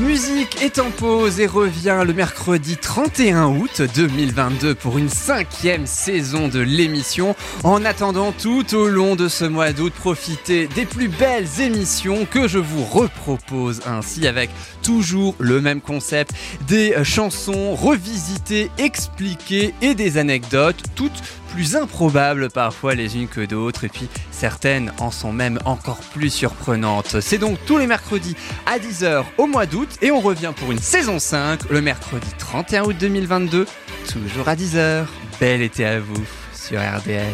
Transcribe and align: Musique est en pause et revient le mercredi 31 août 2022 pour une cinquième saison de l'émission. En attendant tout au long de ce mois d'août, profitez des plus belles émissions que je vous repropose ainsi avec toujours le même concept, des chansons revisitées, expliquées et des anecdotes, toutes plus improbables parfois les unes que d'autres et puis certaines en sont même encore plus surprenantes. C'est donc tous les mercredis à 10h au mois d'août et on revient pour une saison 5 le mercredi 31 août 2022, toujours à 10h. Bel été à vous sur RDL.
Musique 0.00 0.62
est 0.62 0.78
en 0.78 0.90
pause 0.90 1.40
et 1.40 1.46
revient 1.46 2.02
le 2.06 2.12
mercredi 2.12 2.76
31 2.76 3.46
août 3.46 3.80
2022 3.94 4.74
pour 4.74 4.98
une 4.98 5.08
cinquième 5.08 5.86
saison 5.86 6.48
de 6.48 6.60
l'émission. 6.60 7.34
En 7.64 7.82
attendant 7.82 8.32
tout 8.32 8.74
au 8.74 8.88
long 8.88 9.16
de 9.16 9.26
ce 9.26 9.46
mois 9.46 9.72
d'août, 9.72 9.94
profitez 9.96 10.66
des 10.66 10.84
plus 10.84 11.08
belles 11.08 11.48
émissions 11.60 12.26
que 12.26 12.46
je 12.46 12.58
vous 12.58 12.84
repropose 12.84 13.80
ainsi 13.86 14.26
avec 14.26 14.50
toujours 14.82 15.34
le 15.38 15.62
même 15.62 15.80
concept, 15.80 16.34
des 16.68 16.94
chansons 17.02 17.74
revisitées, 17.74 18.70
expliquées 18.76 19.72
et 19.80 19.94
des 19.94 20.18
anecdotes, 20.18 20.82
toutes 20.94 21.22
plus 21.56 21.74
improbables 21.74 22.50
parfois 22.50 22.94
les 22.94 23.16
unes 23.16 23.28
que 23.28 23.40
d'autres 23.40 23.84
et 23.84 23.88
puis 23.88 24.10
certaines 24.30 24.92
en 25.00 25.10
sont 25.10 25.32
même 25.32 25.58
encore 25.64 26.00
plus 26.12 26.28
surprenantes. 26.28 27.22
C'est 27.22 27.38
donc 27.38 27.56
tous 27.64 27.78
les 27.78 27.86
mercredis 27.86 28.36
à 28.66 28.78
10h 28.78 29.24
au 29.38 29.46
mois 29.46 29.64
d'août 29.64 29.88
et 30.02 30.10
on 30.10 30.20
revient 30.20 30.52
pour 30.54 30.70
une 30.70 30.78
saison 30.78 31.18
5 31.18 31.70
le 31.70 31.80
mercredi 31.80 32.28
31 32.36 32.84
août 32.84 32.96
2022, 33.00 33.66
toujours 34.12 34.48
à 34.50 34.54
10h. 34.54 35.06
Bel 35.40 35.62
été 35.62 35.86
à 35.86 35.98
vous 35.98 36.26
sur 36.52 36.78
RDL. 36.78 37.32